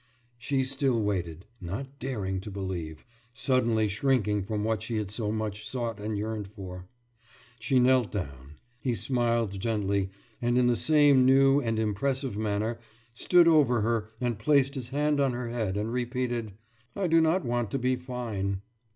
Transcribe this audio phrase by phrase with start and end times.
[0.45, 5.69] «She still waited, not daring to believe, suddenly shrinking from what she had so much
[5.69, 6.87] sought and yearned for.
[7.59, 8.55] She knelt down.
[8.79, 10.09] He smiled gently,
[10.41, 12.79] and in the same new and impressive manner
[13.13, 16.53] stood over her and placed his hand on her head and repeated:
[16.95, 18.63] »I do not want to be fine.